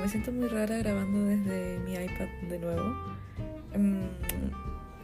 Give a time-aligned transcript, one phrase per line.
[0.00, 2.94] me siento muy rara grabando desde mi iPad de nuevo.
[3.76, 4.00] Mm,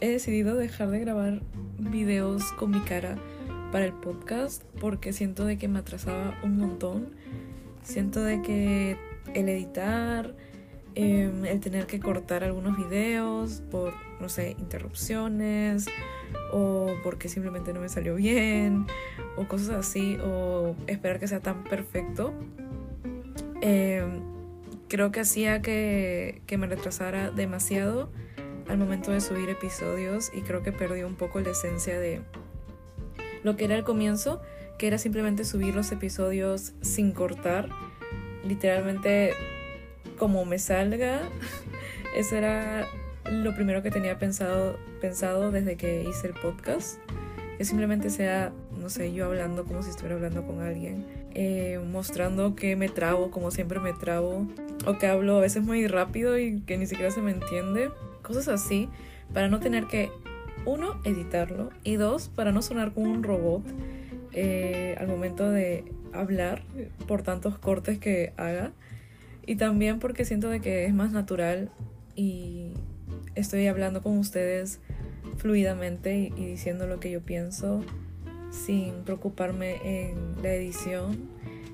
[0.01, 1.43] he decidido dejar de grabar
[1.79, 3.17] videos con mi cara
[3.73, 7.11] para el podcast porque siento de que me atrasaba un montón.
[7.83, 8.97] Siento de que
[9.35, 10.35] el editar,
[10.95, 15.87] em, el tener que cortar algunos videos por, no sé, interrupciones
[16.53, 18.87] o porque simplemente no me salió bien
[19.37, 22.33] o cosas así o esperar que sea tan perfecto.
[23.61, 24.26] Em,
[24.89, 28.11] creo que hacía que, que me retrasara demasiado
[28.69, 32.23] al momento de subir episodios y creo que perdí un poco la esencia de
[33.43, 34.43] lo que era el comienzo,
[34.79, 37.69] que era simplemente subir los episodios sin cortar,
[38.45, 39.33] literalmente
[40.19, 41.21] como me salga.
[42.17, 42.87] Eso era
[43.31, 46.99] lo primero que tenía pensado, pensado desde que hice el podcast,
[47.57, 52.55] que simplemente sea, no sé, yo hablando como si estuviera hablando con alguien, eh, mostrando
[52.55, 54.47] que me trabo como siempre me trabo,
[54.87, 57.91] o que hablo a veces muy rápido y que ni siquiera se me entiende,
[58.23, 58.89] cosas así,
[59.33, 60.11] para no tener que,
[60.65, 63.63] uno, editarlo, y dos, para no sonar como un robot
[64.33, 66.63] eh, al momento de hablar
[67.07, 68.73] por tantos cortes que haga.
[69.47, 71.71] Y también porque siento de que es más natural
[72.17, 72.73] y
[73.35, 74.81] estoy hablando con ustedes
[75.37, 77.85] fluidamente y, diciendo lo que yo pienso
[78.51, 81.29] sin preocuparme en la edición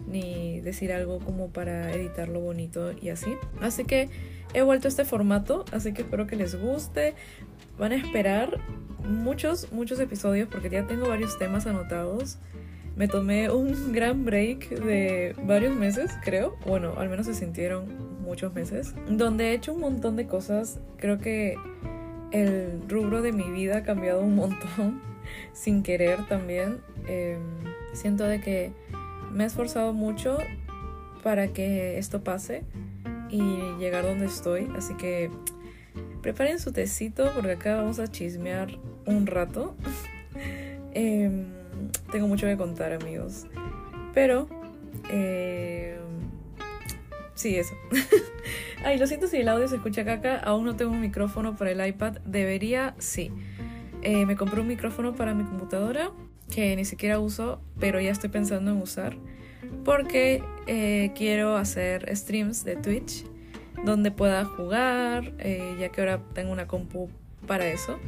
[0.07, 3.35] ni decir algo como para editarlo bonito y así.
[3.61, 4.09] Así que
[4.55, 7.15] he vuelto a este formato, así que espero que les guste.
[7.79, 8.59] Van a esperar
[9.05, 12.39] muchos, muchos episodios porque ya tengo varios temas anotados.
[12.97, 16.57] Me tomé un gran break de varios meses, creo.
[16.67, 18.95] Bueno, al menos se sintieron muchos meses.
[19.09, 20.81] Donde he hecho un montón de cosas.
[20.99, 21.57] Creo que
[22.33, 25.01] el rubro de mi vida ha cambiado un montón.
[25.53, 26.81] sin querer también.
[27.07, 27.41] Em,
[27.93, 28.73] siento de que
[29.33, 30.39] me he esforzado mucho
[31.23, 32.65] para que esto pase
[33.31, 33.41] y
[33.79, 34.71] llegar donde estoy.
[34.77, 35.31] Así que
[36.21, 39.75] preparen su tecito porque acá vamos a chismear un rato.
[40.95, 41.31] eh,
[42.11, 43.47] tengo mucho que contar, amigos.
[44.15, 44.49] Pero,
[45.11, 45.99] eh,
[47.43, 47.75] sí, eso.
[48.85, 50.39] Ay, lo siento si el audio se escucha caca.
[50.39, 52.19] Aún no tengo un micrófono para el iPad.
[52.25, 53.31] Debería, sí.
[54.03, 56.11] Eh, me compré un micrófono para mi computadora
[56.51, 59.17] que ni siquiera uso, pero ya estoy pensando en usar.
[59.85, 63.25] Porque eh, quiero hacer streams de Twitch
[63.85, 67.11] donde pueda jugar, ya que ahora tengo una compu
[67.49, 67.99] para eso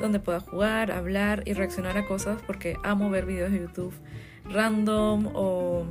[0.00, 3.94] donde pueda jugar, hablar y reaccionar a cosas porque amo ver videos de YouTube
[4.44, 5.84] random o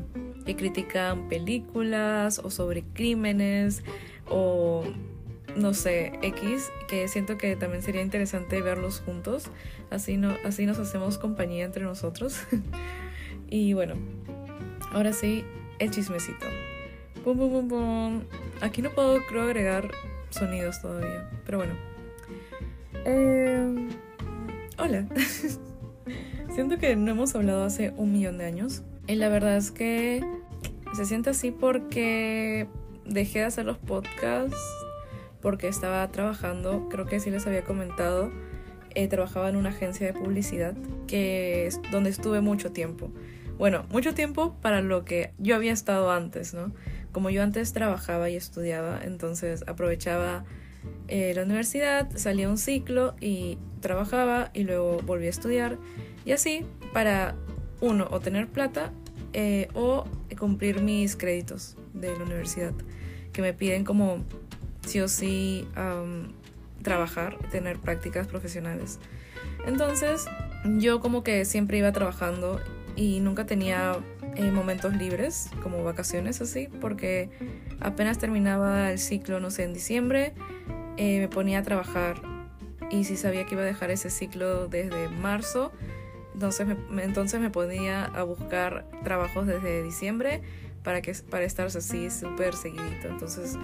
[0.45, 3.83] que critican películas o sobre crímenes
[4.27, 4.83] o
[5.55, 9.49] no sé, X, que siento que también sería interesante verlos juntos,
[9.89, 12.39] así, no, así nos hacemos compañía entre nosotros.
[13.49, 13.95] y bueno,
[14.91, 15.43] ahora sí,
[15.79, 16.45] el chismecito.
[17.23, 18.21] Pum, pum, pum, pum.
[18.61, 19.89] Aquí no puedo, creo, agregar
[20.29, 21.73] sonidos todavía, pero bueno.
[23.05, 23.89] Eh,
[24.77, 25.05] hola.
[26.53, 28.83] Siento que no hemos hablado hace un millón de años.
[29.07, 30.23] Y la verdad es que
[30.93, 32.67] se siente así porque
[33.05, 34.57] dejé de hacer los podcasts
[35.41, 38.29] porque estaba trabajando, creo que sí les había comentado,
[38.93, 40.75] eh, trabajaba en una agencia de publicidad
[41.07, 43.11] que es donde estuve mucho tiempo.
[43.57, 46.73] Bueno, mucho tiempo para lo que yo había estado antes, ¿no?
[47.11, 50.45] Como yo antes trabajaba y estudiaba, entonces aprovechaba
[51.07, 55.77] eh, la universidad, salía un ciclo y trabajaba y luego volví a estudiar
[56.25, 57.35] y así para
[57.81, 58.91] uno o tener plata
[59.33, 60.05] eh, o
[60.37, 62.73] cumplir mis créditos de la universidad
[63.33, 64.23] que me piden como
[64.85, 65.67] sí o sí
[66.81, 68.99] trabajar, tener prácticas profesionales.
[69.65, 70.25] Entonces
[70.77, 72.59] yo como que siempre iba trabajando
[72.95, 73.97] y nunca tenía
[74.35, 77.29] eh, momentos libres como vacaciones así porque
[77.79, 80.33] apenas terminaba el ciclo no sé en diciembre
[80.97, 82.21] eh, me ponía a trabajar
[82.91, 85.71] y si sabía que iba a dejar ese ciclo desde marzo,
[86.33, 90.41] entonces me, entonces me ponía a buscar trabajos desde diciembre
[90.83, 93.07] para, que, para estar así súper seguidito.
[93.07, 93.57] Entonces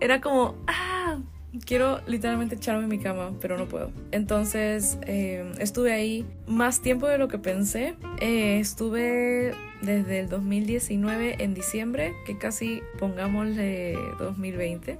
[0.00, 1.18] era como, ah,
[1.64, 3.92] quiero literalmente echarme en mi cama, pero no puedo.
[4.10, 7.94] Entonces eh, estuve ahí más tiempo de lo que pensé.
[8.20, 14.98] Eh, estuve desde el 2019 en diciembre, que casi pongámosle 2020.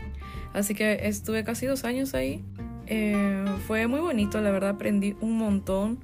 [0.52, 2.44] Así que estuve casi dos años ahí.
[2.86, 5.98] Eh, fue muy bonito, la verdad aprendí un montón.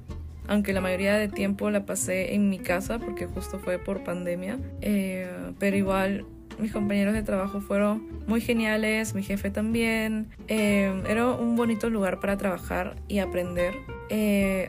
[0.51, 4.59] Aunque la mayoría de tiempo la pasé en mi casa porque justo fue por pandemia.
[4.81, 6.25] Eh, pero igual
[6.59, 10.27] mis compañeros de trabajo fueron muy geniales, mi jefe también.
[10.49, 13.73] Eh, era un bonito lugar para trabajar y aprender.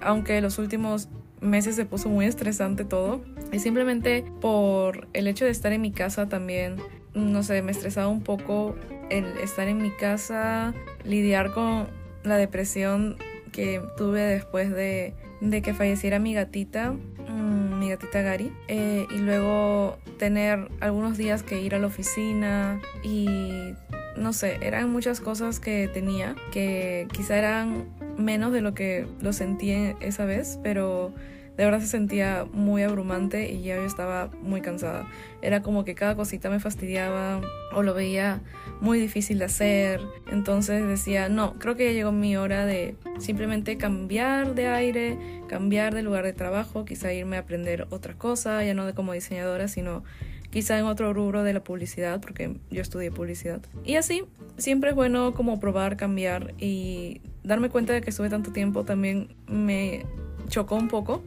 [0.02, 1.08] aunque los últimos
[1.40, 3.20] meses se puso muy estresante todo.
[3.50, 6.76] Y simplemente por el hecho de estar en mi casa también
[7.14, 8.76] no sé, me estresaba un poco
[9.11, 10.73] el estar en mi casa,
[11.05, 11.88] lidiar con
[12.25, 13.17] la depresión
[13.52, 15.14] que tuve después de,
[15.50, 21.60] que falleciera mi gatita, mm, mi gatita Gary, eh, y luego tener algunos días que
[21.60, 23.74] ir a la oficina y
[24.16, 27.86] no sé, eran muchas cosas que tenía que quizá eran
[28.16, 31.12] menos de lo que lo sentí esa vez, pero
[31.56, 35.06] de verdad se sentía muy abrumante y ya yo estaba muy cansada.
[35.43, 37.40] Era como que cada cosita me fastidiaba
[37.75, 38.40] o lo veía
[38.81, 40.00] muy difícil de hacer.
[40.31, 45.94] Entonces decía, no, creo que ya llegó mi hora de simplemente cambiar de aire, cambiar
[45.94, 49.69] de lugar de trabajo, quizá irme a aprender otra cosa, ya no de como diseñadora,
[49.69, 50.04] sino
[50.50, 53.60] quizá en otro rubro de la publicidad, porque yo estudié publicidad.
[53.84, 54.25] Y así,
[54.56, 59.34] siempre es bueno como probar, cambiar y darme cuenta de que estuve tanto tiempo también
[59.46, 60.06] me
[60.49, 61.22] chocó un poco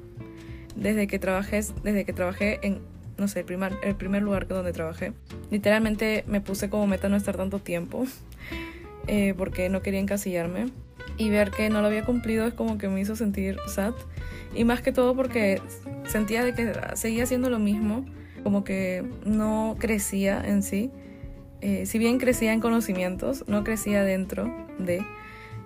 [0.76, 2.80] desde que trabajé, desde que trabajé en,
[3.18, 5.14] no sé, el primer, el primer lugar donde trabajé.
[5.52, 8.06] Literalmente me puse como meta no estar tanto tiempo
[9.08, 10.68] eh, porque no quería encasillarme.
[11.18, 13.94] Y ver que no lo había cumplido es como que me hizo sentir sad.
[14.54, 15.62] Y más que todo porque
[16.08, 18.06] sentía de que seguía haciendo lo mismo,
[18.44, 20.92] como que no crecía en sí.
[21.62, 25.06] Eh, si bien crecía en conocimientos, no crecía dentro de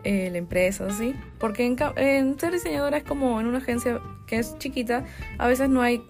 [0.04, 1.16] eh, la empresa, ¿sí?
[1.40, 5.06] Porque en, en, ser diseñadora es como en una agencia que es chiquita,
[5.38, 6.02] a veces no hay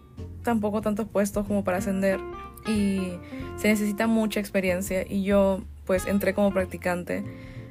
[0.43, 2.19] tampoco tantos puestos como para ascender
[2.67, 3.13] y
[3.57, 7.23] se necesita mucha experiencia y yo pues entré como practicante.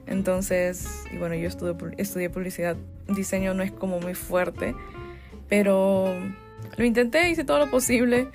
[0.06, 2.76] Entonces, y bueno, yo estudié, estudié publicidad,
[3.08, 4.74] diseño no es como muy fuerte,
[5.48, 6.14] pero
[6.76, 8.28] lo intenté, hice todo lo posible.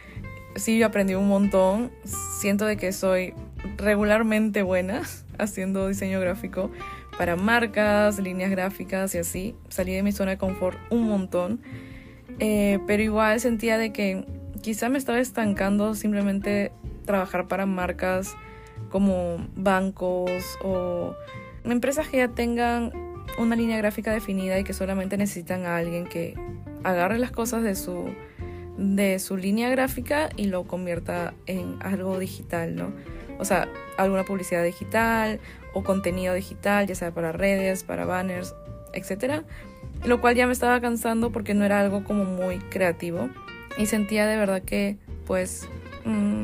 [0.55, 1.91] Sí, yo aprendí un montón.
[2.39, 3.33] Siento de que soy
[3.77, 5.01] regularmente buena
[5.37, 6.69] haciendo diseño gráfico,
[7.17, 9.55] para marcas, líneas gráficas y así.
[9.69, 11.61] Salí de mi zona de confort un montón,
[12.39, 14.25] eh, pero igual sentía de que
[14.61, 16.71] quizá me estaba estancando simplemente
[17.05, 18.35] trabajar para marcas
[18.89, 20.31] como bancos
[20.63, 21.15] o
[21.63, 22.91] empresas que ya tengan
[23.37, 26.35] una línea gráfica definida y que solamente necesitan a alguien que
[26.83, 28.05] agarre las cosas de su
[28.77, 32.91] de su línea gráfica y lo convierta en algo digital, ¿no?
[33.39, 33.67] O sea,
[33.97, 35.39] alguna publicidad digital
[35.73, 38.55] o contenido digital, ya sea para redes, para banners,
[38.93, 39.43] etc.
[40.05, 43.29] Lo cual ya me estaba cansando porque no era algo como muy creativo
[43.77, 45.67] y sentía de verdad que pues
[46.05, 46.43] mm,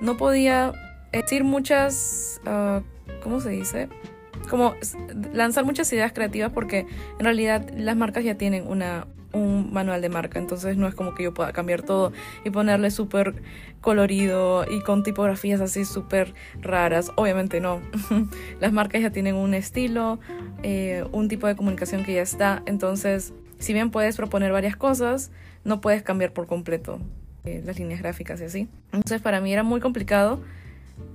[0.00, 0.72] no podía
[1.12, 2.80] decir muchas, uh,
[3.22, 3.88] ¿cómo se dice?
[4.48, 4.74] Como
[5.32, 6.86] lanzar muchas ideas creativas porque
[7.18, 11.14] en realidad las marcas ya tienen una, un manual de marca, entonces no es como
[11.14, 12.12] que yo pueda cambiar todo
[12.44, 13.34] y ponerle súper
[13.80, 17.12] colorido y con tipografías así súper raras.
[17.16, 17.80] Obviamente no.
[18.60, 20.18] Las marcas ya tienen un estilo,
[20.62, 25.30] eh, un tipo de comunicación que ya está, entonces si bien puedes proponer varias cosas,
[25.64, 27.00] no puedes cambiar por completo
[27.44, 28.68] eh, las líneas gráficas y así.
[28.92, 30.40] Entonces para mí era muy complicado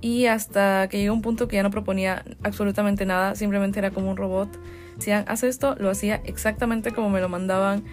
[0.00, 4.10] y hasta que llegó un punto que ya no proponía absolutamente nada, simplemente era como
[4.10, 4.48] un robot.
[4.98, 7.84] Si hace esto, lo hacía exactamente como me lo mandaban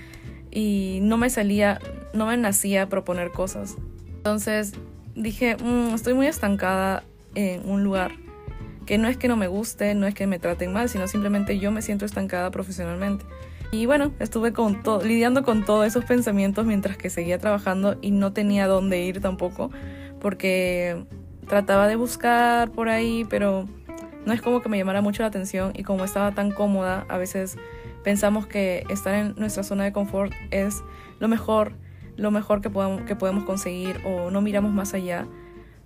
[0.51, 1.79] y no me salía,
[2.13, 3.75] no me nacía proponer cosas.
[4.07, 4.73] Entonces
[5.15, 7.03] dije, mm, estoy muy estancada
[7.35, 8.11] en un lugar
[8.85, 11.59] que no es que no me guste, no es que me traten mal, sino simplemente
[11.59, 13.25] yo me siento estancada profesionalmente.
[13.71, 14.53] Y bueno, estuve
[15.03, 19.71] lidiando con todos esos pensamientos mientras que seguía trabajando y no tenía dónde ir tampoco,
[20.19, 21.05] porque
[21.47, 23.69] trataba de buscar por ahí, pero
[24.25, 27.17] no es como que me llamara mucho la atención y como estaba tan cómoda, a
[27.17, 27.57] veces
[28.03, 30.83] pensamos que estar en nuestra zona de confort es
[31.19, 31.73] lo mejor,
[32.17, 35.27] lo mejor que podemos, que podemos conseguir o no miramos más allá.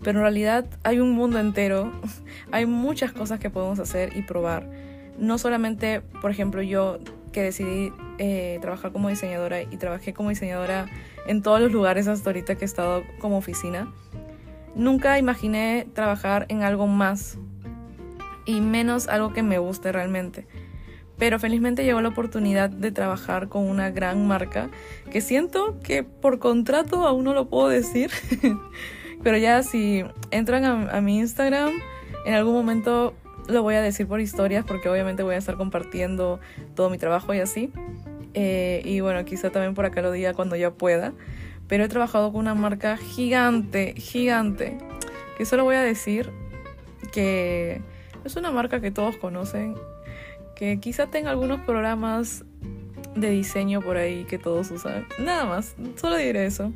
[0.02, 1.92] Pero en realidad hay un mundo entero,
[2.52, 4.70] hay muchas cosas que podemos hacer y probar.
[5.18, 7.00] No solamente, por ejemplo, yo
[7.32, 10.88] que decidí eh, trabajar como diseñadora y trabajé como diseñadora
[11.28, 13.94] en todos los lugares hasta ahorita que he estado como oficina.
[14.74, 17.38] Nunca imaginé trabajar en algo más
[18.46, 20.48] y menos algo que me guste realmente.
[21.18, 24.70] Pero felizmente llegó la oportunidad de trabajar con una gran marca
[25.12, 28.12] que siento que por contrato aún no lo puedo decir.
[29.24, 31.72] Pero ya si entran a, mi Instagram,
[32.26, 33.16] en algún momento
[33.48, 36.40] lo voy a decir por historias porque obviamente voy a estar compartiendo
[36.76, 37.72] todo mi trabajo y así.
[38.34, 41.14] Eh, y bueno, quizá también por acá lo diga cuando ya pueda.
[41.68, 44.78] Pero he trabajado con una marca gigante, gigante.
[45.38, 46.30] Que solo voy a decir
[47.12, 47.82] que
[48.26, 49.76] es una marca que todos conocen
[50.56, 52.44] que quizá tenga algunos programas
[53.16, 55.06] de diseño por ahí que todos usan.
[55.20, 56.72] Nada más, solo diré eso.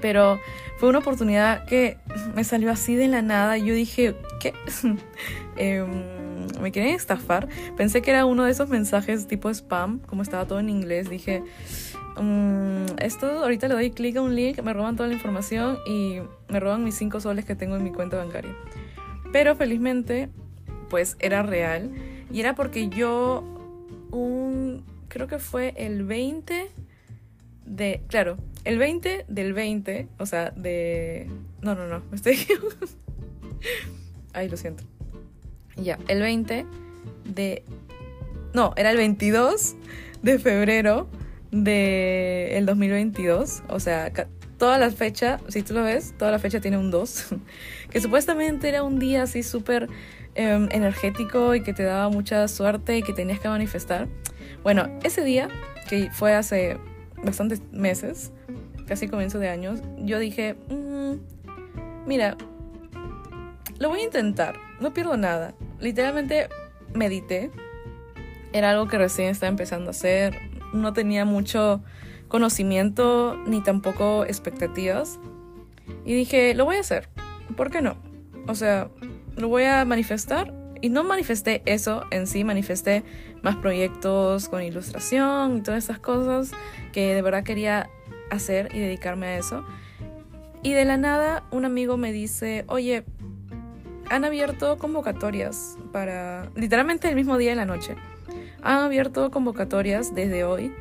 [0.00, 0.40] Pero
[0.78, 1.98] fue una oportunidad que
[2.34, 3.58] me salió así de la nada.
[3.58, 4.54] Y yo dije, ¿qué?
[5.56, 5.88] Em,
[6.60, 7.48] me quieren estafar.
[7.76, 11.08] Pensé que era uno de esos mensajes tipo spam, como estaba todo en inglés.
[11.08, 11.44] Dije,
[12.20, 16.18] mm, esto ahorita le doy clic a un link, me roban toda la información y
[16.48, 18.52] me roban mis 5 soles que tengo en mi cuenta bancaria.
[19.32, 20.28] Pero felizmente,
[20.88, 21.90] pues era real.
[22.32, 23.44] Y era porque yo,
[25.08, 26.70] creo que fue el 20
[27.66, 31.28] de, claro, el 20 del 20, o sea, de...
[31.60, 32.38] No, no, no, me estoy...
[34.32, 34.84] Ay, lo siento.
[35.76, 36.66] Ya, el 20
[37.24, 37.62] de...
[38.52, 39.76] No, era el 22
[40.22, 41.08] de febrero
[41.52, 43.62] el 2022.
[43.68, 44.12] O sea,
[44.58, 47.26] toda la fecha, si tú lo ves, toda la fecha tiene un 2.
[47.90, 49.88] que supuestamente era un día así súper
[50.34, 54.08] em, energético y que te daba mucha suerte y que tenías que manifestar.
[54.62, 55.48] Bueno, ese día,
[55.88, 56.78] que fue hace
[57.22, 58.32] bastantes meses,
[58.86, 61.14] casi comienzo de años, yo dije, mm,
[62.06, 62.36] mira,
[63.78, 65.54] lo voy a intentar, no pierdo nada.
[65.80, 66.48] Literalmente
[66.94, 67.50] medité,
[68.52, 70.38] era algo que recién estaba empezando a hacer,
[70.72, 71.82] no tenía mucho
[72.28, 75.18] conocimiento ni tampoco expectativas.
[76.04, 77.08] Y dije, lo voy a hacer,
[77.56, 77.96] ¿por qué no?
[78.46, 78.88] O sea,
[79.36, 83.04] lo voy a manifestar y no manifesté eso en sí, manifesté
[83.42, 86.50] más proyectos con ilustración y todas esas cosas
[86.92, 87.88] que de verdad quería
[88.30, 89.64] hacer y dedicarme a eso.
[90.62, 93.04] Y de la nada un amigo me dice, oye,
[94.10, 97.96] han abierto convocatorias para, literalmente el mismo día de la noche,
[98.62, 100.72] han abierto convocatorias desde hoy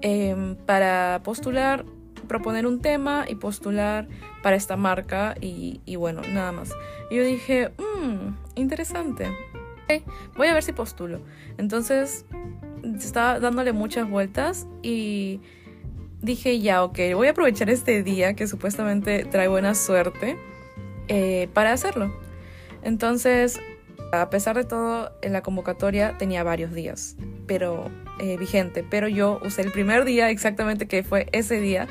[0.00, 1.84] em, para postular,
[2.24, 4.08] proponer un tema y postular
[4.42, 6.70] para esta marca y, bueno, nada más.
[7.10, 9.28] Y yo dije, mmm, interesante.
[10.36, 11.20] voy a ver si postulo.
[11.58, 12.24] Entonces,
[12.96, 15.40] estaba dándole muchas vueltas y
[16.20, 20.36] dije, ya, ok, voy a aprovechar este día que supuestamente trae buena suerte
[21.08, 22.12] eh, para hacerlo.
[22.82, 23.60] Entonces,
[24.12, 27.16] a pesar de todo, en la convocatoria tenía varios días,
[27.46, 27.90] pero
[28.20, 28.84] eh, vigente.
[28.88, 31.88] Pero yo usé el primer día exactamente que fue ese día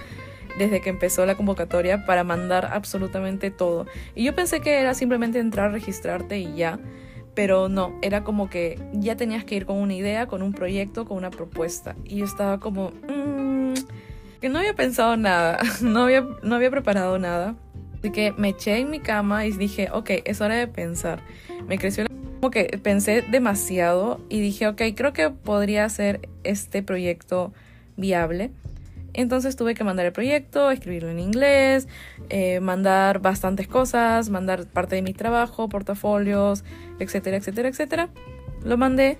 [0.57, 3.85] desde que empezó la convocatoria para mandar absolutamente todo.
[4.15, 6.79] Y yo pensé que era simplemente entrar, registrarte y ya.
[7.35, 11.05] Pero no, era como que ya tenías que ir con una idea, con un proyecto,
[11.05, 11.95] con una propuesta.
[12.03, 12.91] Y yo estaba como...
[13.09, 13.73] Mm,
[14.39, 17.55] que no había pensado nada, no había, no había preparado nada.
[17.97, 21.21] Así que me eché en mi cama y dije, ok, es hora de pensar.
[21.65, 22.05] Me creció
[22.41, 27.53] como que pensé demasiado y dije, ok, creo que podría ser este proyecto
[27.95, 28.51] viable.
[29.13, 31.87] Entonces tuve que mandar el proyecto, escribirlo en inglés,
[32.29, 36.63] eh, mandar bastantes cosas, mandar parte de mi trabajo, portafolios,
[36.99, 38.09] etcétera, etcétera, etcétera.
[38.63, 39.17] Lo mandé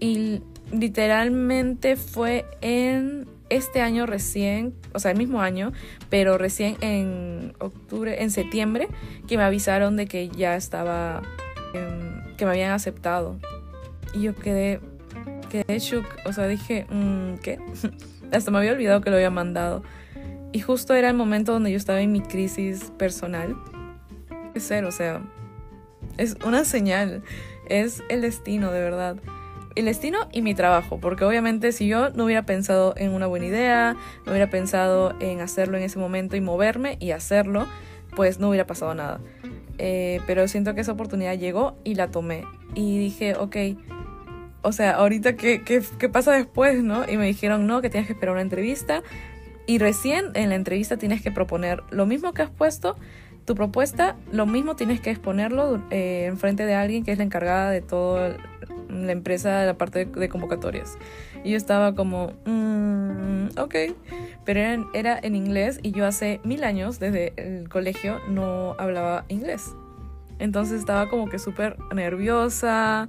[0.00, 0.40] y
[0.72, 5.72] literalmente fue en este año recién, o sea, el mismo año,
[6.10, 8.88] pero recién en octubre, en septiembre,
[9.26, 11.22] que me avisaron de que ya estaba,
[11.74, 13.38] em, que me habían aceptado.
[14.14, 14.80] Y yo quedé,
[15.50, 17.58] quedé shook, o sea, dije, mm, ¿qué?
[18.32, 19.82] Hasta me había olvidado que lo había mandado.
[20.52, 23.56] Y justo era el momento donde yo estaba en mi crisis personal.
[24.54, 25.22] Es ser, o sea,
[26.16, 27.22] es una señal,
[27.68, 29.16] es el destino, de verdad
[29.78, 33.46] el destino y mi trabajo, porque obviamente si yo no hubiera pensado en una buena
[33.46, 37.68] idea, no hubiera pensado en hacerlo en ese momento y moverme y hacerlo,
[38.16, 39.20] pues no hubiera pasado nada.
[39.78, 42.44] Eh, pero siento que esa oportunidad llegó y la tomé.
[42.74, 43.56] Y dije, ok,
[44.62, 47.08] o sea, ahorita qué, qué, qué pasa después, ¿no?
[47.08, 49.02] Y me dijeron, no, que tienes que esperar una entrevista.
[49.66, 52.96] Y recién en la entrevista tienes que proponer lo mismo que has puesto,
[53.44, 57.24] tu propuesta, lo mismo tienes que exponerlo eh, en frente de alguien que es la
[57.24, 58.34] encargada de todo
[58.88, 60.98] la empresa, la parte de, convocatorias.
[61.44, 63.74] Y yo estaba como, mm, ok,
[64.44, 69.24] pero era, era en inglés y yo hace mil años, desde el colegio, no hablaba
[69.28, 69.74] inglés.
[70.38, 73.08] Entonces estaba como que súper nerviosa,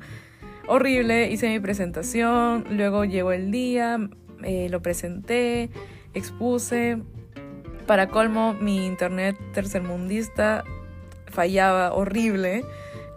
[0.69, 3.99] horrible, hice mi presentación, luego llegó el día,
[4.43, 5.69] eh, lo presenté,
[6.13, 6.99] expuse.
[7.87, 10.63] Para colmo, mi internet tercermundista
[11.25, 12.63] fallaba horrible.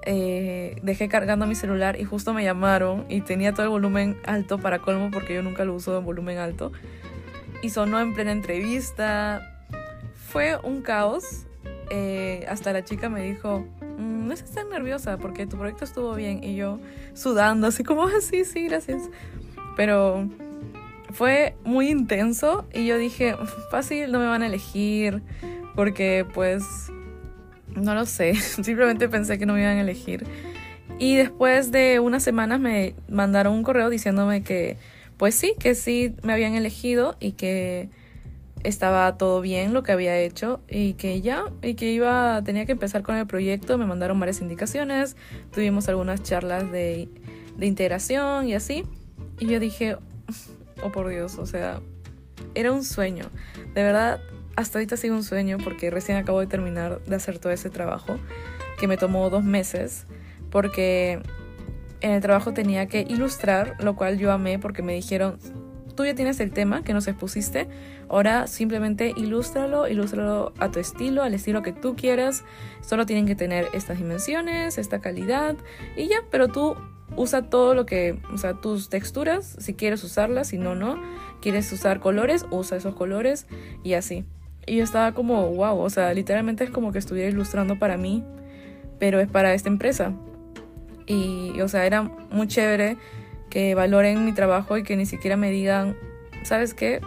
[0.04, 4.59] Eh, dejé cargando mi celular y justo me llamaron y tenía todo el volumen alto
[4.59, 6.73] para colmo porque yo nunca lo uso en volumen alto.
[7.61, 9.66] Y sonó en plena entrevista.
[10.14, 11.47] Fue un caos.
[11.90, 13.66] Eh, hasta la chica me dijo,
[14.02, 16.42] mm, no estás tan nerviosa porque tu proyecto estuvo bien.
[16.42, 16.78] Y yo
[17.14, 19.02] sudando, así como, ah, sí, gracias.
[19.76, 20.28] Pero
[21.12, 23.37] fue muy intenso y yo dije,
[23.71, 25.23] fácil, no me van a elegir
[25.75, 26.64] porque pues
[27.75, 30.26] no lo sé, simplemente pensé que no me iban a elegir.
[30.99, 34.76] Y después de unas semanas me mandaron un correo diciéndome que,
[35.16, 37.88] pues sí, que sí me habían elegido y que
[38.64, 42.73] estaba todo bien lo que había hecho y que ya, y que iba, tenía que
[42.73, 45.16] empezar con el proyecto, me mandaron varias indicaciones,
[45.52, 47.09] tuvimos algunas charlas de,
[47.57, 48.85] de integración y así,
[49.38, 49.97] y yo dije,
[50.83, 51.81] oh por Dios, o sea,
[52.54, 53.26] era un sueño,
[53.75, 54.21] de verdad,
[54.57, 58.19] hasta ahorita sigue un sueño porque recién acabo de terminar de hacer todo ese trabajo,
[58.78, 60.07] que me tomó dos meses,
[60.50, 61.21] porque
[62.00, 65.38] en el trabajo tenía que ilustrar, lo cual yo amé porque me dijeron,
[65.94, 67.68] tú ya tienes el tema que nos expusiste,
[68.08, 72.44] ahora simplemente ilústralo, ilústralo a tu estilo, al estilo que tú quieras,
[72.80, 75.56] solo tienen que tener estas dimensiones, esta calidad
[75.96, 76.76] y ya, pero tú
[77.16, 81.00] usa todo lo que, o sea, tus texturas, si quieres usarlas, si no, no,
[81.40, 83.46] quieres usar colores, usa esos colores
[83.82, 84.25] y así.
[84.66, 88.25] Y yo estaba como, wow, o sea, literalmente es como que estuviera ilustrando para mí,
[88.99, 90.12] pero es para esta empresa.
[91.06, 92.96] Y, o sea, era muy chévere
[93.52, 95.94] que valoren mi trabajo y que ni siquiera me digan,
[96.42, 97.02] ¿sabes qué?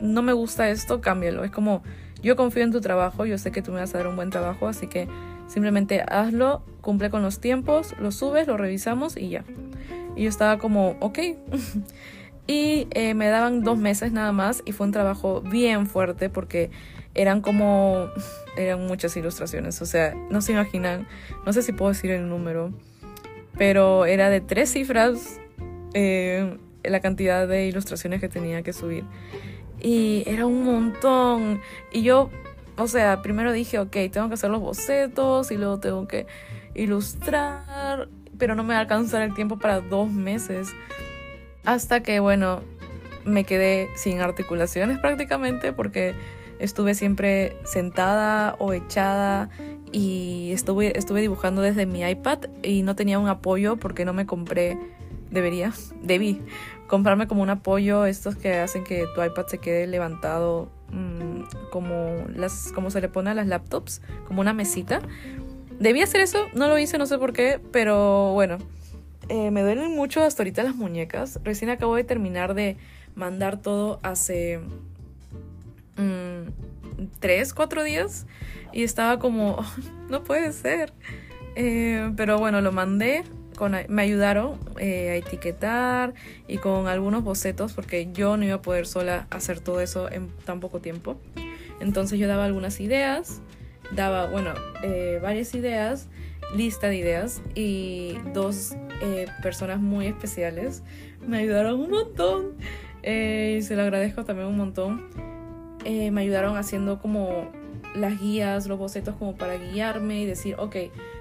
[0.00, 1.42] No me gusta esto, cámbialo.
[1.42, 1.82] Es como,
[2.22, 4.30] yo confío en tu trabajo, yo sé que tú me vas a dar un buen
[4.30, 5.08] trabajo, así que
[5.48, 9.44] simplemente hazlo, cumple con los tiempos, lo subes, lo revisamos y ya.
[10.14, 11.18] Y yo estaba como, ok.
[12.46, 16.70] y eh, me daban dos meses nada más y fue un trabajo bien fuerte porque
[17.14, 18.06] eran como,
[18.56, 21.08] eran muchas ilustraciones, o sea, no se imaginan,
[21.44, 22.70] no sé si puedo decir el número,
[23.58, 25.40] pero era de tres cifras
[25.94, 29.04] eh, la cantidad de ilustraciones que tenía que subir.
[29.80, 31.60] Y era un montón.
[31.92, 32.30] Y yo,
[32.76, 36.26] o sea, primero dije, ok, tengo que hacer los bocetos y luego tengo que
[36.74, 38.08] ilustrar,
[38.38, 40.68] pero no me va a alcanzar el tiempo para dos meses.
[41.64, 42.60] Hasta que, bueno,
[43.24, 46.14] me quedé sin articulaciones prácticamente porque
[46.58, 49.50] estuve siempre sentada o echada
[49.90, 54.26] y estuve, estuve dibujando desde mi iPad y no tenía un apoyo porque no me
[54.26, 54.78] compré
[55.32, 55.72] debería,
[56.02, 56.40] debí
[56.86, 62.24] comprarme como un apoyo, estos que hacen que tu iPad se quede levantado mm, como,
[62.34, 65.00] las, como se le pone a las laptops, como una mesita.
[65.80, 68.58] Debí hacer eso, no lo hice, no sé por qué, pero bueno,
[69.28, 71.40] eh, me duelen mucho hasta ahorita las muñecas.
[71.42, 72.76] Recién acabo de terminar de
[73.14, 74.60] mandar todo hace
[75.96, 78.26] mm, tres, cuatro días
[78.72, 79.64] y estaba como,
[80.10, 80.92] no puede ser.
[81.54, 83.24] Eh, pero bueno, lo mandé,
[83.88, 86.14] me ayudaron eh, a etiquetar
[86.48, 90.28] y con algunos bocetos porque yo no iba a poder sola hacer todo eso en
[90.44, 91.16] tan poco tiempo.
[91.80, 93.40] Entonces yo daba algunas ideas,
[93.94, 96.08] daba, bueno, eh, varias ideas,
[96.54, 100.82] lista de ideas y dos eh, personas muy especiales
[101.26, 102.52] me ayudaron un montón
[103.02, 105.08] y se lo agradezco también un montón.
[105.84, 107.50] me ayudaron haciendo como
[107.94, 110.76] las guías, los bocetos como para guiarme y decir, ok,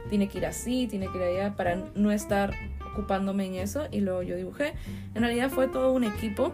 [0.10, 2.54] tiene que ir así, tiene que ir allá, para no estar
[2.92, 3.88] ocupándome en eso.
[3.92, 4.74] Y luego yo dibujé.
[5.16, 6.54] En realidad fue todo un equipo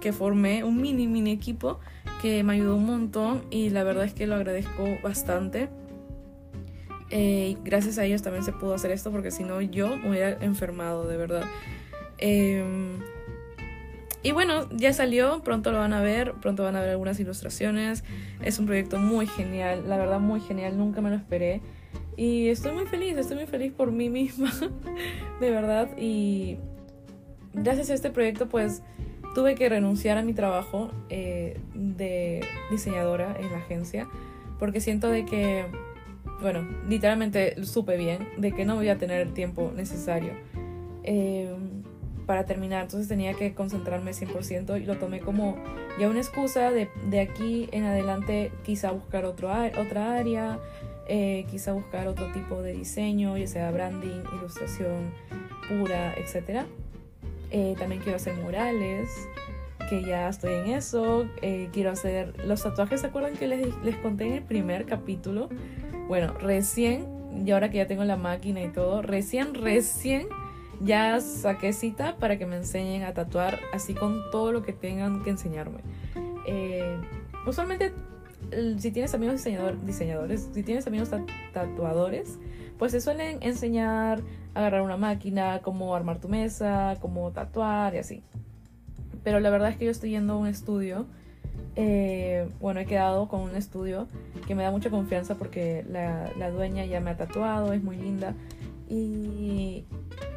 [0.00, 1.78] que formé, un mini, mini equipo
[2.22, 5.68] que me ayudó un montón y la verdad es que lo agradezco bastante.
[7.10, 10.30] Eh, gracias a ellos también se pudo hacer esto porque si no yo me hubiera
[10.44, 11.44] enfermado de verdad.
[12.18, 12.98] Em,
[14.22, 18.04] y bueno, ya salió, pronto lo van a ver, pronto van a ver algunas ilustraciones.
[18.42, 21.60] Es un proyecto muy genial, la verdad muy genial, nunca me lo esperé.
[22.16, 24.52] Y estoy muy feliz, estoy muy feliz por mí misma,
[25.40, 25.88] de verdad.
[25.96, 26.58] Y
[27.54, 28.82] gracias a este proyecto pues
[29.34, 34.08] tuve que renunciar a mi trabajo eh, de diseñadora en la agencia
[34.60, 35.64] porque siento de que,
[36.42, 40.34] bueno, literalmente supe bien de que no voy a tener el tiempo necesario.
[41.02, 41.52] Eh,
[42.30, 45.56] para terminar, entonces tenía que concentrarme 100% y lo tomé como
[45.98, 50.60] ya una excusa de, de aquí en adelante quizá buscar otro, otra área,
[51.08, 55.12] eh, quizá buscar otro tipo de diseño, ya sea branding, ilustración
[55.68, 56.66] pura, etc.
[57.50, 59.10] Eh, también quiero hacer murales,
[59.88, 61.26] que ya estoy en eso.
[61.42, 65.48] Eh, quiero hacer los tatuajes, ¿se acuerdan que les, les conté en el primer capítulo?
[66.06, 67.08] Bueno, recién,
[67.44, 70.28] y ahora que ya tengo la máquina y todo, recién, recién
[70.80, 75.22] ya saqué cita para que me enseñen a tatuar así con todo lo que tengan
[75.22, 75.80] que enseñarme.
[76.46, 76.96] Eh,
[77.46, 77.92] usualmente,
[78.78, 81.10] si tienes amigos diseñador, diseñadores, si tienes amigos
[81.52, 82.38] tatuadores,
[82.78, 84.22] pues se suelen enseñar
[84.54, 88.22] a agarrar una máquina, cómo armar tu mesa, cómo tatuar y así.
[89.22, 91.04] Pero la verdad es que yo estoy yendo a un estudio.
[91.76, 94.08] Eh, bueno, he quedado con un estudio
[94.46, 97.96] que me da mucha confianza porque la, la dueña ya me ha tatuado, es muy
[97.96, 98.34] linda.
[98.88, 99.84] Y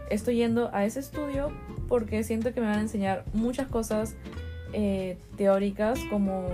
[0.10, 1.52] estoy yendo a ese estudio
[1.88, 4.16] porque siento que me van a enseñar muchas cosas
[4.74, 6.48] eh, teóricas como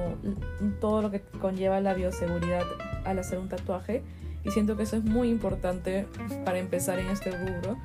[0.80, 2.64] todo lo que conlleva la bioseguridad
[3.06, 4.02] al hacer un tatuaje
[4.44, 6.06] y siento que eso es muy importante
[6.46, 7.78] para empezar en este rubro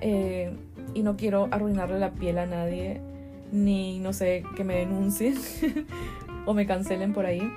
[0.00, 0.52] eh,
[0.94, 3.00] y no quiero arruinarle la piel a nadie
[3.52, 5.36] ni no sé que me denuncien
[6.46, 7.52] o me cancelen por ahí.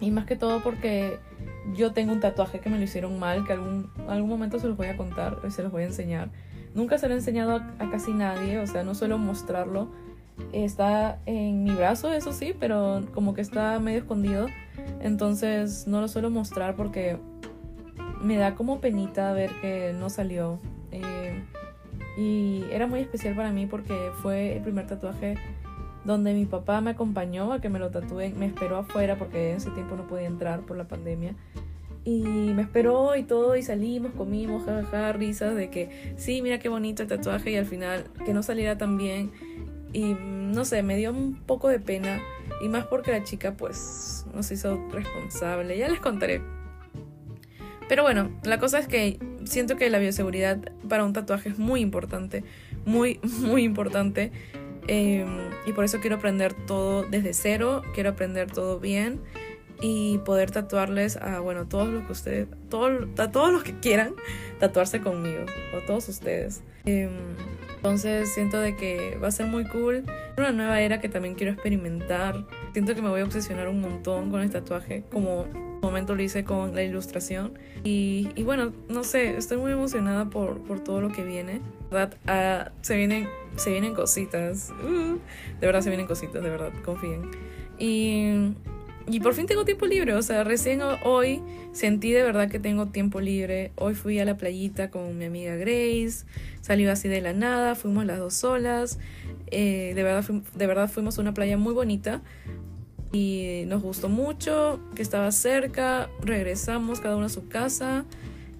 [0.00, 1.18] Y más que todo porque
[1.72, 4.76] yo tengo un tatuaje que me lo hicieron mal, que algún, algún momento se los
[4.76, 6.30] voy a contar y se los voy a enseñar.
[6.74, 9.88] Nunca se lo he enseñado a, casi nadie, o sea, no suelo mostrarlo.
[10.52, 14.46] Está en mi brazo, eso sí, pero como que está medio escondido.
[15.00, 17.18] Entonces no lo suelo mostrar porque
[18.20, 20.58] me da como penita ver que no salió.
[20.90, 21.44] Eh,
[22.16, 25.36] y era muy especial para mí porque fue el primer tatuaje
[26.04, 29.56] donde mi papá me acompañó a que me lo tatúe, me esperó afuera porque en
[29.56, 31.34] ese tiempo no podía entrar por la pandemia.
[32.04, 36.68] Y me esperó y todo y salimos, comimos, jajaja, risas de que sí, mira qué
[36.68, 39.32] bonito el tatuaje y al final que no saliera tan bien.
[39.94, 42.20] Y no sé, me dio un poco de pena
[42.60, 46.42] y más porque la chica pues nos hizo responsable, ya les contaré.
[47.88, 51.80] Pero bueno, la cosa es que siento que la bioseguridad para un tatuaje es muy
[51.80, 52.44] importante,
[52.84, 54.32] muy, muy importante.
[54.86, 59.20] Em, y por eso quiero aprender todo desde cero, quiero aprender todo bien
[59.80, 64.14] y poder tatuarles a, bueno, todos los que ustedes, todo, a todos los que quieran
[64.58, 65.44] tatuarse conmigo,
[65.76, 66.62] o todos ustedes.
[66.84, 67.10] Em,
[67.76, 70.04] entonces siento de que va a ser muy cool.
[70.38, 72.46] Una nueva era que también quiero experimentar.
[72.72, 75.46] Siento que me voy a obsesionar un montón con el tatuaje, como
[75.84, 77.58] momento lo hice con la ilustración.
[77.84, 81.60] Y, y bueno, no sé, estoy muy emocionada por, por todo lo que viene.
[82.26, 84.70] Ah, se vienen se vienen cositas.
[84.82, 85.18] Uh,
[85.60, 87.30] de verdad se vienen cositas, de verdad, confíen.
[87.78, 88.54] Y,
[89.06, 92.86] y por fin tengo tiempo libre, o sea, recién hoy sentí de verdad que tengo
[92.86, 93.72] tiempo libre.
[93.76, 96.26] Hoy fui a la playita con mi amiga Grace,
[96.60, 98.98] salió así de la nada, fuimos las dos solas.
[99.50, 102.22] Eh, de, verdad, de verdad fuimos a una playa muy bonita
[103.12, 108.04] y nos gustó mucho, que estaba cerca, regresamos cada uno a su casa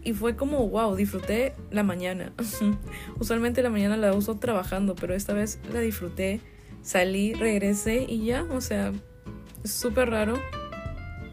[0.05, 2.33] y fue como, wow, disfruté la mañana.
[3.19, 6.41] Usualmente la mañana la uso trabajando, pero esta vez la disfruté.
[6.83, 8.93] Salí, regresé y ya, o sea,
[9.65, 10.39] súper raro.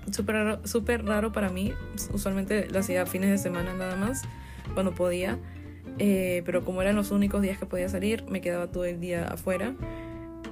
[0.09, 1.73] Súper raro, súper raro para mí.
[2.13, 4.23] Usualmente lo hacía fines de semana nada más,
[4.73, 5.37] cuando podía.
[5.99, 9.25] Eh, pero como eran los únicos días que podía salir, me quedaba todo el día
[9.27, 9.75] afuera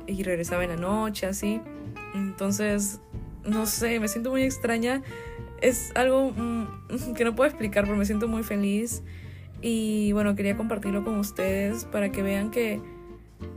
[0.07, 1.61] y regresaba en la noche, así.
[2.13, 2.99] Entonces,
[3.45, 5.01] no sé, me siento muy extraña
[5.61, 9.03] es algo mm, que no puedo explicar, pero me siento muy feliz.
[9.61, 12.81] Y bueno, quería compartirlo con ustedes para que vean que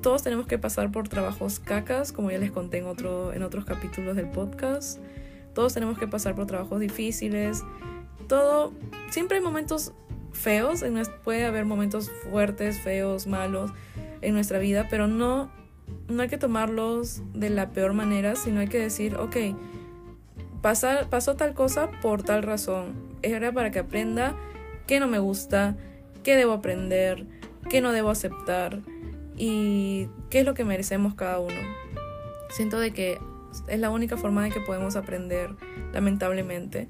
[0.01, 3.65] todos tenemos que pasar por trabajos cacas, como ya les conté en, otro, en otros
[3.65, 4.99] capítulos del podcast.
[5.55, 7.62] Todos tenemos que pasar por trabajos difíciles.
[8.29, 8.73] Todo,
[9.11, 9.93] siempre hay momentos
[10.33, 10.85] feos,
[11.25, 13.71] puede haber momentos fuertes, feos, malos
[14.23, 15.51] en nuestra vida, pero no,
[16.09, 19.37] no hay que tomarlos de la peor manera, sino hay que decir, ok,
[20.62, 22.94] pasó tal cosa por tal razón.
[23.22, 24.37] Era para que aprenda
[24.87, 25.77] qué no me gusta,
[26.22, 27.27] qué debo aprender,
[27.68, 28.81] qué no debo aceptar
[29.37, 31.61] y qué es lo que merecemos cada uno.
[32.51, 33.18] Siento de que
[33.68, 35.51] es la única forma de que podemos aprender,
[35.92, 36.88] lamentablemente,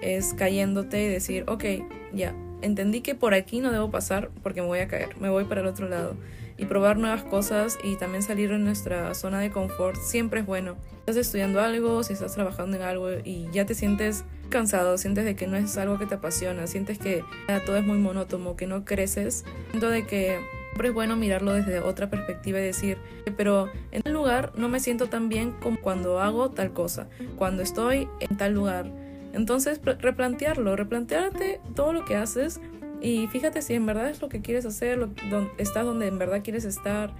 [0.00, 1.64] es cayéndote y decir, ok,
[2.12, 5.44] ya, entendí que por aquí no debo pasar porque me voy a caer, me voy
[5.44, 6.16] para el otro lado
[6.56, 10.76] y probar nuevas cosas y también salir de nuestra zona de confort siempre es bueno.
[10.90, 15.24] Si estás estudiando algo, si estás trabajando en algo y ya te sientes cansado, sientes
[15.24, 17.24] de que no es algo que te apasiona, sientes que
[17.66, 20.38] todo es muy monótono, que no creces, siento de que
[20.68, 22.98] siempre es bueno mirarlo desde otra perspectiva y decir,
[23.36, 27.62] pero en tal lugar no me siento tan bien como cuando hago tal cosa, cuando
[27.62, 28.90] estoy en tal lugar.
[29.32, 32.60] Entonces replantearlo, replantearte todo lo que haces
[33.04, 35.10] y fíjate si en verdad es lo que quieres hacer, lo,
[35.58, 37.12] estás donde en verdad quieres estar,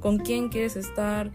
[0.00, 1.30] con quién quieres estar,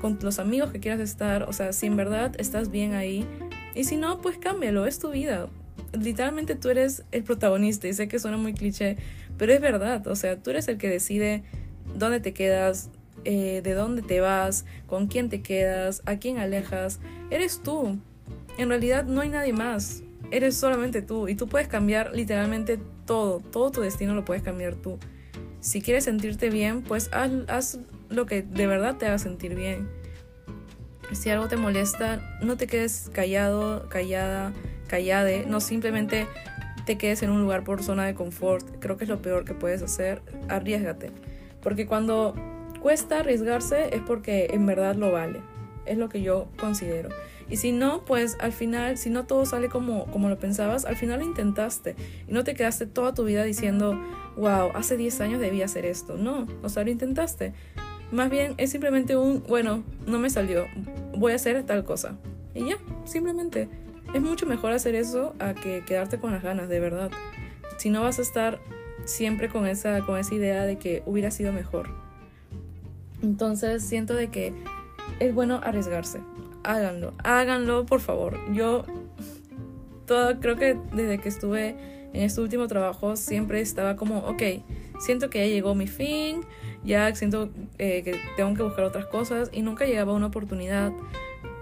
[0.00, 3.26] con los amigos que quieras estar, o sea, si en verdad estás bien ahí.
[3.74, 5.48] Y si no, pues cámbialo, es tu vida.
[5.92, 8.96] Literalmente tú eres el protagonista y sé que suena muy cliché,
[9.36, 11.42] pero es verdad, o sea, tú eres el que decide
[11.96, 12.90] dónde te quedas,
[13.24, 17.00] eh, de dónde te vas, con quién te quedas, a quién alejas.
[17.30, 17.98] Eres tú.
[18.56, 23.40] En realidad no hay nadie más eres solamente tú y tú puedes cambiar literalmente todo,
[23.40, 24.98] todo tu destino lo puedes cambiar tú.
[25.60, 29.88] Si quieres sentirte bien, pues haz, haz lo que de verdad te haga sentir bien.
[31.12, 34.52] Si algo te molesta, no te quedes callado, callada,
[34.88, 36.26] callade, no simplemente
[36.84, 38.66] te quedes en un lugar por zona de confort.
[38.78, 40.22] Creo que es lo peor que puedes hacer.
[40.48, 41.10] Arriesgate.
[41.62, 42.34] Porque cuando
[42.80, 45.40] cuesta arriesgarse es porque en verdad lo vale.
[45.86, 47.08] Es lo que yo considero.
[47.50, 50.96] Y si no, pues al final, si no todo sale como, como lo pensabas, al
[50.96, 53.98] final lo intentaste y no te quedaste toda tu vida diciendo,
[54.36, 56.16] wow, hace 10 años debía hacer esto.
[56.16, 57.54] No, o sea, lo intentaste.
[58.10, 60.66] Más bien es simplemente un, bueno, no me salió,
[61.16, 62.16] voy a hacer tal cosa.
[62.54, 63.68] Y ya, simplemente.
[64.14, 67.10] Es mucho mejor hacer eso a que quedarte con las ganas, de verdad.
[67.76, 68.58] Si no vas a estar
[69.04, 71.90] siempre con esa, con esa idea de que hubiera sido mejor.
[73.22, 74.54] Entonces siento de que
[75.20, 76.20] es bueno arriesgarse
[76.64, 78.38] háganlo, háganlo, por favor.
[78.52, 78.84] Yo
[80.06, 81.76] todo, creo que desde que estuve
[82.12, 84.42] en este último trabajo siempre estaba como, ok,
[84.98, 86.40] siento que ya llegó mi fin,
[86.84, 90.92] ya siento eh, que tengo que buscar otras cosas y nunca llegaba una oportunidad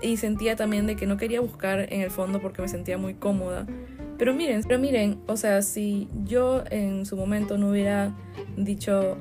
[0.02, 3.14] y sentía también de que no quería buscar en el fondo porque me sentía muy
[3.14, 3.66] cómoda.
[4.18, 8.14] Pero miren, pero miren, o sea, si yo en su momento no hubiera
[8.56, 9.18] dicho,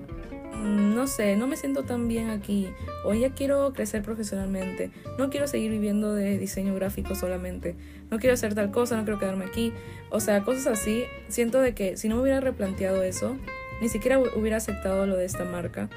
[0.63, 2.69] no sé, no me siento tan bien aquí,
[3.03, 7.75] o ya quiero crecer profesionalmente, no quiero seguir viviendo de diseño gráfico solamente,
[8.09, 9.73] no quiero hacer tal cosa, no quiero quedarme aquí,
[10.09, 13.37] o sea, cosas así, siento de que si no hubiera replanteado eso,
[13.81, 15.89] ni siquiera hubiera aceptado lo de esta marca,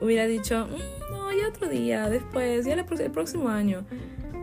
[0.00, 3.84] hubiera dicho, mm, no, ya otro día, después, ya el próximo año.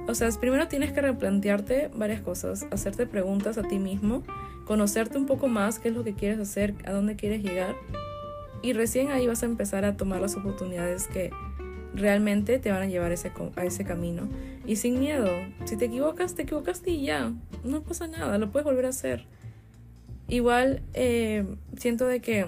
[0.08, 4.23] O sea, primero tienes que replantearte varias cosas, hacerte preguntas a ti mismo,
[4.65, 7.75] conocerte un poco más qué es lo que quieres hacer, a dónde quieres llegar.
[8.65, 11.30] Y recién ahí vas a empezar a tomar las oportunidades que
[11.93, 14.28] realmente te van a llevar a ese camino.
[14.65, 15.30] Y sin miedo,
[15.65, 17.32] si te equivocas, te equivocaste y ya,
[17.63, 19.23] no pasa nada, lo puedes volver a hacer.
[20.28, 21.45] Igual eh,
[21.78, 22.47] siento de que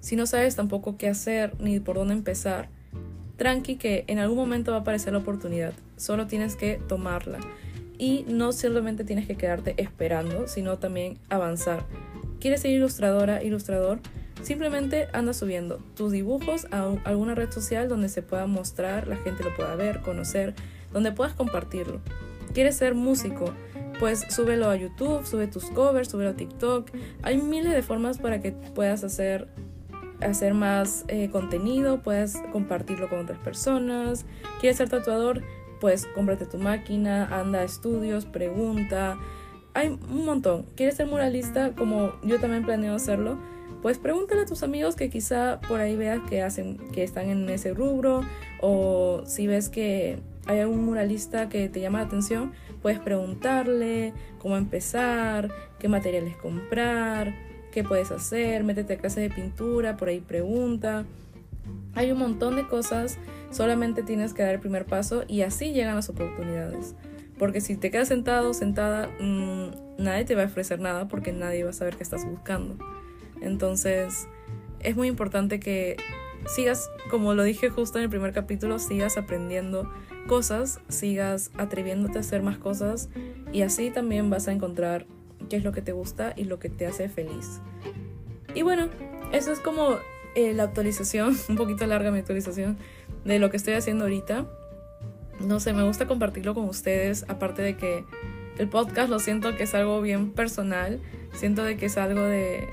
[0.00, 2.68] si no sabes tampoco qué hacer ni por dónde empezar,
[3.38, 5.72] tranqui que en algún momento va a aparecer la oportunidad.
[5.96, 7.38] Solo tienes que tomarla.
[7.96, 11.86] Y no solamente tienes que quedarte esperando, sino también avanzar.
[12.40, 14.00] ¿Quieres ser ilustradora, ilustrador?
[14.46, 19.42] Simplemente anda subiendo tus dibujos a alguna red social donde se pueda mostrar, la gente
[19.42, 20.54] lo pueda ver, conocer,
[20.92, 21.98] donde puedas compartirlo.
[22.54, 23.52] ¿Quieres ser músico?
[23.98, 26.88] Pues súbelo a YouTube, sube tus covers, súbelo a TikTok.
[27.22, 29.48] Hay miles de formas para que puedas hacer
[30.20, 34.26] hacer más eh, contenido, puedes compartirlo con otras personas.
[34.60, 35.42] ¿Quieres ser tatuador?
[35.80, 39.18] Pues cómprate tu máquina, anda a estudios, pregunta.
[39.74, 40.66] Hay un montón.
[40.76, 41.72] ¿Quieres ser muralista?
[41.72, 43.38] Como yo también planeo hacerlo.
[43.82, 47.48] Pues pregúntale a tus amigos que quizá por ahí veas que hacen, que están en
[47.48, 48.22] ese rubro.
[48.60, 54.56] O si ves que hay algún muralista que te llama la atención, puedes preguntarle cómo
[54.56, 61.04] empezar, qué materiales comprar qué puedes hacer, métete a clases de pintura, por ahí pregunta.
[61.94, 63.18] Hay un montón de cosas,
[63.50, 66.94] solamente tienes que dar el primer paso y así llegan las oportunidades.
[67.38, 71.64] Porque si te quedas sentado, sentada, mm, nadie te va a ofrecer nada porque nadie
[71.64, 72.78] va a saber qué estás buscando.
[73.40, 74.28] Entonces,
[74.80, 75.96] es muy importante que
[76.46, 79.90] sigas, como lo dije justo en el primer capítulo, sigas aprendiendo
[80.26, 83.08] cosas, sigas atreviéndote a hacer más cosas
[83.52, 85.06] y así también vas a encontrar
[85.48, 87.60] qué es lo que te gusta y lo que te hace feliz.
[88.54, 88.88] Y bueno,
[89.32, 89.98] eso es como
[90.34, 92.78] eh, la actualización, un poquito larga mi actualización
[93.24, 94.46] de lo que estoy haciendo ahorita.
[95.40, 98.04] No sé, me gusta compartirlo con ustedes, aparte de que
[98.58, 101.00] el podcast lo siento que es algo bien personal,
[101.32, 102.68] siento de que es algo de...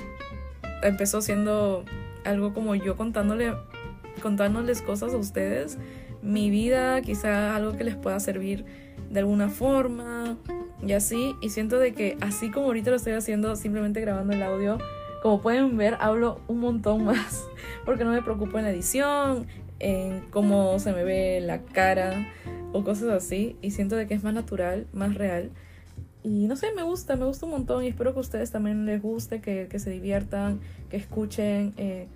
[0.84, 1.86] Empezó siendo
[2.26, 3.54] algo como yo contándole,
[4.22, 5.78] contándoles cosas a ustedes,
[6.22, 8.66] mi vida, quizá algo que les pueda servir
[9.10, 10.38] de alguna forma,
[10.86, 14.44] y así, y siento de que así como ahorita lo estoy haciendo, simplemente grabando el
[14.44, 14.78] audio,
[15.22, 17.46] como pueden ver, hablo un montón más,
[17.86, 19.48] porque no me preocupo en la edición,
[19.80, 22.28] en cómo se me ve la cara
[22.74, 25.52] o cosas así, y siento de que es más natural, más real.
[26.24, 28.86] Y no sé, me gusta, me gusta un montón y espero que a ustedes también
[28.86, 32.08] les guste, que, que se diviertan, que escuchen eh,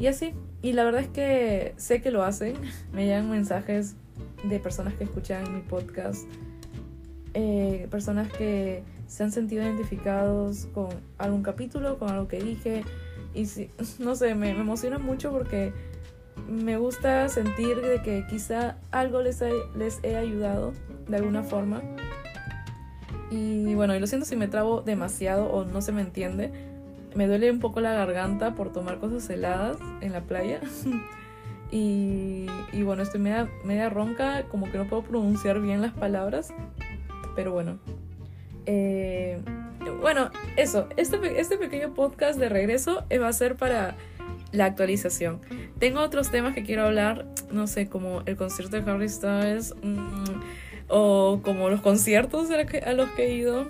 [0.00, 0.32] y así.
[0.62, 2.54] Y la verdad es que sé que lo hacen,
[2.92, 3.94] me llegan mensajes
[4.44, 6.26] de personas que escuchan mi podcast
[7.34, 12.84] eh, personas que se han sentido identificados con algún capítulo, con algo que dije.
[13.34, 15.72] Y si, no sé, me, emociona mucho porque
[16.48, 19.42] me gusta sentir de que quizá algo les,
[19.76, 20.72] les he ayudado
[21.08, 21.82] de alguna forma.
[23.32, 26.50] Y bueno, y lo siento si me trabo demasiado o no se me entiende.
[27.14, 30.60] Me duele un poco la garganta por tomar cosas heladas en la playa.
[31.70, 36.52] y, y bueno, estoy media, media ronca, como que no puedo pronunciar bien las palabras
[37.34, 37.78] pero bueno.
[38.66, 39.40] Eh,
[40.00, 43.96] bueno, eso, este, este pequeño podcast de regreso va a ser para
[44.52, 45.40] la actualización.
[45.78, 50.24] Tengo otros temas que quiero hablar, no sé, como el concierto de Harry Styles mm,
[50.94, 53.66] o como los conciertos a los que he ido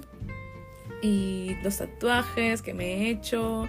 [1.03, 3.69] y los tatuajes que me he hecho.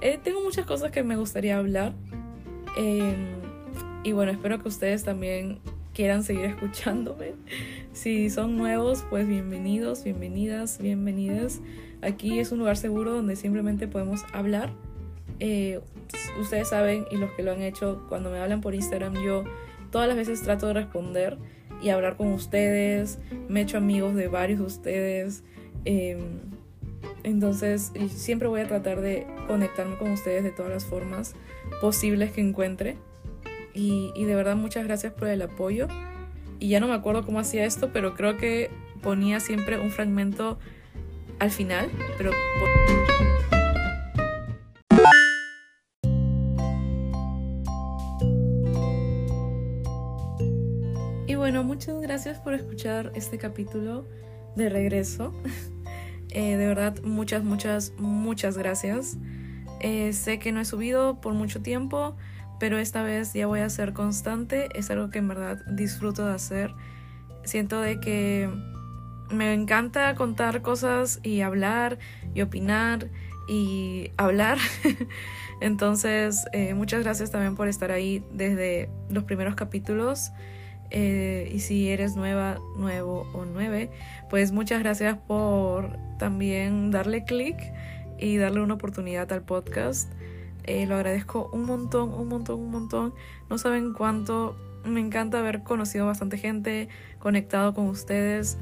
[0.00, 1.92] Eh, tengo muchas cosas que me gustaría hablar.
[2.78, 3.42] Em,
[4.04, 5.58] y bueno, espero que ustedes también
[5.92, 7.34] quieran seguir escuchándome.
[7.92, 11.60] Si son nuevos, pues bienvenidos, bienvenidas, bienvenidas.
[12.02, 14.72] Aquí es un lugar seguro donde simplemente podemos hablar.
[15.38, 15.78] Eh,
[16.40, 19.44] ustedes saben, y los que lo han hecho, cuando me hablan por Instagram, yo
[19.92, 21.38] todas las veces trato de responder
[21.84, 23.18] y hablar con ustedes.
[23.48, 25.44] Me he hecho amigos de varios de ustedes.
[25.84, 26.40] Em,
[27.22, 31.34] entonces, siempre voy a tratar de conectarme con ustedes de todas las formas
[31.82, 32.96] posibles que encuentre.
[33.74, 35.86] Y, y de verdad, muchas gracias por el apoyo.
[36.58, 38.70] y ya no me acuerdo cómo hacía esto, pero creo que
[39.02, 40.58] ponía siempre un fragmento
[41.38, 42.30] al final, pero...
[51.44, 54.06] bueno, muchas gracias por escuchar este capítulo
[54.56, 55.34] de regreso.
[56.30, 59.18] Eh, de verdad, muchas, muchas, muchas gracias.
[59.78, 62.16] Eh, sé que no he subido por mucho tiempo,
[62.58, 64.68] pero esta vez ya voy a ser constante.
[64.76, 66.74] Es algo que en verdad disfruto de hacer.
[67.44, 68.50] Siento de que
[69.30, 72.00] me encanta contar cosas y hablar
[72.34, 73.10] y opinar
[73.46, 74.58] y hablar.
[75.60, 80.32] Entonces, eh, muchas gracias también por estar ahí desde los primeros capítulos.
[80.90, 83.90] Eh, y si eres nueva, nuevo o nueve,
[84.30, 87.56] pues muchas gracias por también darle clic
[88.18, 90.12] y darle una oportunidad al podcast.
[90.64, 93.14] Eh, lo agradezco un montón, un montón, un montón.
[93.50, 98.58] No saben cuánto me encanta haber conocido bastante gente, conectado con ustedes.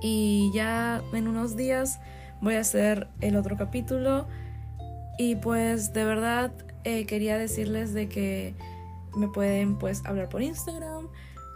[0.00, 2.00] Y ya en unos días
[2.40, 4.26] voy a hacer el otro capítulo.
[5.18, 6.52] Y pues de verdad
[6.84, 8.54] eh, quería decirles de que
[9.16, 11.08] me pueden pues hablar por Instagram,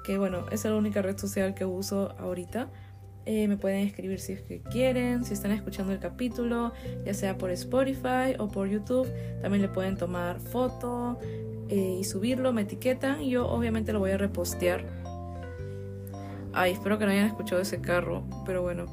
[0.04, 2.68] que bueno, es la única red social que uso ahorita.
[3.28, 6.72] Eh, me pueden escribir si es que quieren, si están escuchando el capítulo,
[7.04, 9.08] ya sea por Spotify o por YouTube.
[9.42, 11.18] También le pueden tomar foto
[11.68, 14.84] eh, y subirlo, me etiquetan yo obviamente lo voy a repostear.
[16.52, 18.86] Ay, espero que no hayan escuchado ese carro, pero bueno,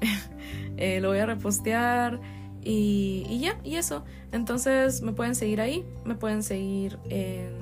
[0.76, 2.20] eh, lo voy a repostear
[2.62, 4.04] y, y ya, y eso.
[4.30, 7.61] Entonces me pueden seguir ahí, me pueden seguir en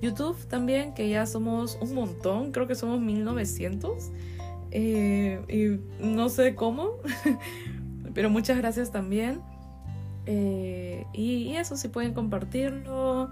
[0.00, 4.10] YouTube también, que ya somos un montón, creo que somos 1900.
[4.72, 6.92] Eh, y no sé cómo,
[8.14, 9.40] pero muchas gracias también.
[10.26, 13.30] Eh, y, eso, si pueden compartirlo,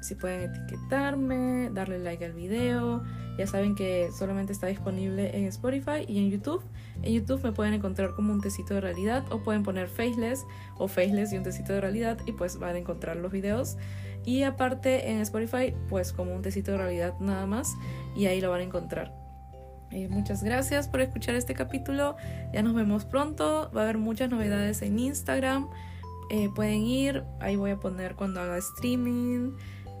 [0.00, 3.02] si pueden etiquetarme, darle like al video.
[3.38, 6.62] Ya saben que solamente está disponible en Spotify y en YouTube.
[7.02, 10.44] En YouTube me pueden encontrar como un tecito de realidad o pueden poner faceless
[10.76, 13.76] o faceless y un tecito de realidad y pues van a encontrar los videos.
[14.24, 17.74] Y aparte en Spotify, pues como un tecito de realidad nada más.
[18.16, 19.20] Y ahí lo van a encontrar.
[20.08, 22.16] Muchas gracias por escuchar este capítulo.
[22.52, 23.70] Ya nos vemos pronto.
[23.74, 25.68] Va a haber muchas novedades en Instagram.
[26.30, 27.24] Eh, pueden ir.
[27.40, 29.52] Ahí voy a poner cuando haga streaming.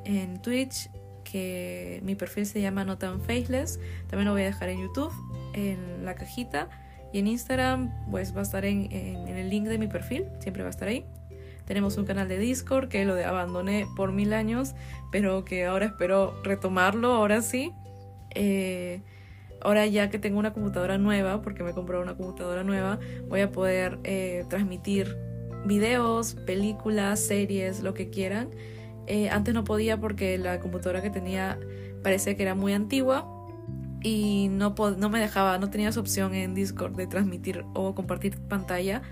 [0.04, 0.90] En Twitch.
[1.24, 3.80] Que mi perfil se llama No Tan Faceless.
[4.08, 5.12] También lo voy a dejar en YouTube.
[5.54, 6.68] En la cajita.
[7.12, 10.26] Y en Instagram, pues va a estar en el link de mi perfil.
[10.38, 11.04] Siempre va a estar ahí.
[11.70, 14.74] Tenemos un canal de Discord que lo abandoné por mil años,
[15.12, 17.70] pero que ahora espero retomarlo, ahora sí.
[18.34, 19.02] Eh,
[19.60, 23.42] ahora ya que tengo una computadora nueva, porque me he comprado una computadora nueva, voy
[23.42, 25.16] a poder eh, transmitir
[25.64, 28.50] videos, películas, series, lo que quieran.
[29.06, 31.56] Eh, antes no podía porque la computadora que tenía
[32.02, 33.28] parecía que era muy antigua
[34.02, 38.40] y no, no me dejaba, no tenía esa opción en Discord de transmitir o compartir
[38.48, 39.02] pantalla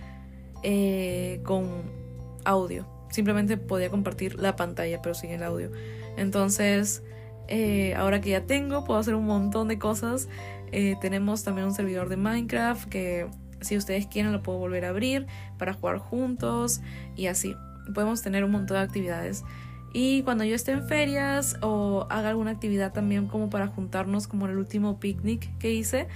[1.45, 1.98] con
[2.45, 2.87] audio.
[3.11, 5.71] Simplemente podía compartir la pantalla, pero sin el audio.
[6.17, 7.03] Entonces,
[7.49, 10.29] eh, ahora que ya tengo, puedo hacer un montón de cosas.
[10.73, 13.27] Eh, tenemos también un servidor de Minecraft que
[13.61, 15.27] si ustedes quieren lo puedo volver a abrir
[15.59, 16.81] para jugar juntos
[17.17, 17.57] y así.
[17.95, 19.45] Podemos tener un montón de actividades.
[19.93, 24.45] Y cuando yo esté en ferias o haga alguna actividad también como para juntarnos como
[24.45, 26.09] en el último picnic que hice,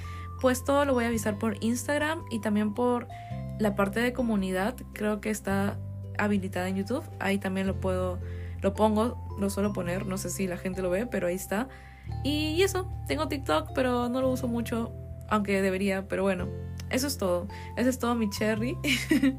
[0.42, 3.08] pues todo lo voy a avisar por Instagram y también por
[3.58, 4.76] la parte de comunidad.
[4.92, 5.78] Creo que está
[6.18, 7.04] habilitada en YouTube.
[7.18, 8.18] Ahí también lo puedo,
[8.60, 11.68] lo pongo, lo suelo poner, no sé si la gente lo ve, pero ahí está.
[12.24, 14.92] Y eso, tengo TikTok, pero no lo uso mucho,
[15.28, 16.48] aunque debería, pero bueno,
[16.92, 17.48] eso es todo.
[17.76, 18.76] Eso es todo mi cherry.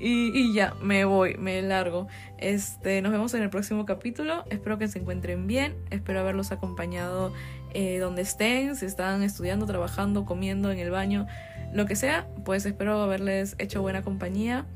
[0.00, 2.08] y, ya, me voy, me largo.
[2.38, 4.44] Este, nos vemos en el próximo capítulo.
[4.50, 5.76] Espero que se encuentren bien.
[5.90, 7.32] Espero haberlos acompañado
[7.74, 11.26] eh, donde estén, si están estudiando, trabajando, comiendo en el baño,
[11.72, 12.26] lo que sea.
[12.44, 14.66] Pues espero haberles hecho buena compañía.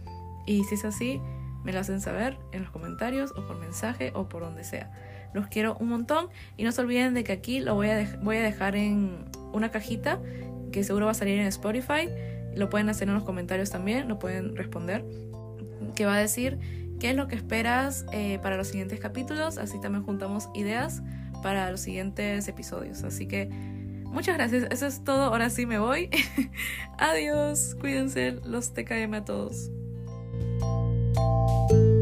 [0.46, 1.20] Y si es así,
[1.64, 4.92] me lo hacen saber en los comentarios o por mensaje o por donde sea.
[5.32, 8.36] Los quiero un montón y no se olviden de que aquí lo voy a, voy
[8.36, 10.20] a dejar en una cajita
[10.70, 12.08] que seguro va a salir en Spotify.
[12.54, 15.04] Lo pueden hacer en los comentarios también, lo pueden responder.
[15.96, 16.58] Que va a decir
[17.00, 19.58] qué es lo que esperas eh, para los siguientes capítulos.
[19.58, 21.02] Así también juntamos ideas
[21.42, 23.02] para los siguientes episodios.
[23.02, 23.48] Así que
[24.04, 24.66] muchas gracias.
[24.70, 25.24] Eso es todo.
[25.24, 26.10] Ahora sí me voy.
[26.98, 27.76] Adiós.
[27.80, 28.32] Cuídense.
[28.44, 29.70] Los TKM a todos.
[31.70, 31.93] Música